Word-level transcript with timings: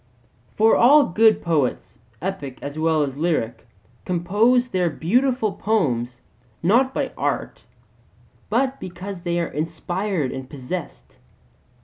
For 0.55 0.75
all 0.75 1.05
good 1.05 1.43
poets, 1.43 1.99
epic 2.23 2.57
as 2.59 2.79
well 2.79 3.03
as 3.03 3.17
lyric, 3.17 3.67
compose 4.03 4.69
their 4.69 4.89
beautiful 4.89 5.53
poems 5.53 6.21
not 6.63 6.91
by 6.91 7.11
art, 7.15 7.61
but 8.49 8.79
because 8.79 9.21
they 9.21 9.39
are 9.39 9.45
inspired 9.49 10.31
and 10.31 10.49
possessed. 10.49 11.19